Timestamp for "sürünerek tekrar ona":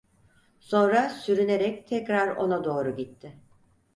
1.09-2.63